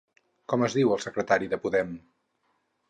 [0.53, 1.97] Com es diu el secretari de Podem?